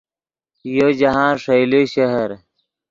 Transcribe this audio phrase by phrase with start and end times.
[0.77, 2.29] یو جاہند ݰئیلے شہر